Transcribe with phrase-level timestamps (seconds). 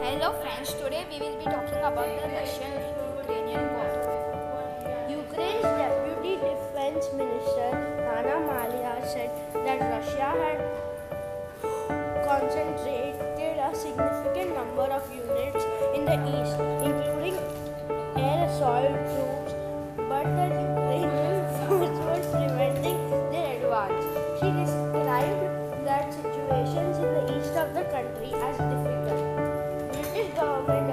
[0.00, 3.90] Hello friends, today we will be talking about the Russian-Ukrainian war.
[5.10, 7.70] Ukraine's Deputy Defense Minister
[8.06, 9.30] Anna Maliar said
[9.66, 10.60] that Russia had
[12.28, 16.56] concentrated a significant number of units in the east,
[16.86, 17.36] including
[18.22, 19.52] air assault troops,
[19.98, 23.00] but the Ukrainian force was preventing
[23.34, 24.06] their advance.
[24.38, 25.42] She described
[25.90, 29.27] that situations in the east of the country as difficult.
[30.38, 30.87] British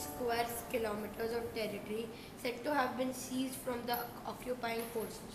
[0.00, 2.08] square kilometers of territory
[2.42, 5.34] said to have been seized from the occupying forces.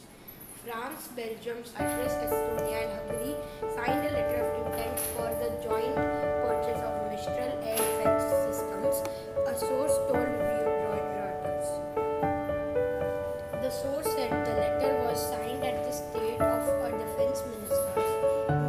[0.65, 3.35] France, Belgium, Cyprus, Estonia, and Hungary
[3.75, 8.95] signed a letter of intent for the joint purchase of Mistral air defense systems,
[9.45, 11.69] a source told Reuters.
[13.61, 18.11] The source said the letter was signed at the State of a Defense Ministers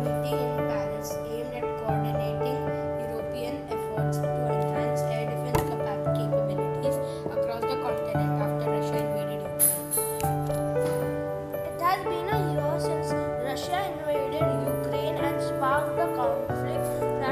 [0.04, 2.60] meeting in Paris aimed at coordinating
[3.08, 4.25] European efforts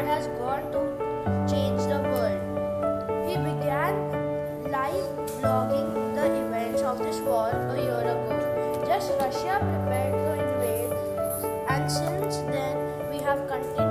[0.07, 0.81] has gone to
[1.51, 2.41] change the world.
[3.27, 3.95] We began
[4.71, 5.09] live
[5.41, 8.85] blogging the events of this war a year ago.
[8.87, 10.93] Just Russia prepared to invade,
[11.69, 12.77] and since then
[13.11, 13.84] we have continued